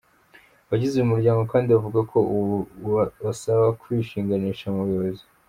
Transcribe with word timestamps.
Abagize 0.65 0.93
uyu 0.95 1.11
muryango 1.13 1.41
kandi 1.51 1.67
bavuga 1.75 1.99
ko 2.11 2.17
ubu 2.35 2.43
basaba 3.23 3.65
kwishinganisha 3.81 4.65
mu 4.75 4.81
buyobozi. 4.87 5.23